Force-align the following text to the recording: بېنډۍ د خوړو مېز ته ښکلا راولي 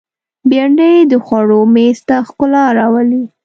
بېنډۍ 0.49 0.95
د 1.11 1.13
خوړو 1.25 1.59
مېز 1.73 1.99
ته 2.07 2.15
ښکلا 2.27 2.65
راولي 2.77 3.23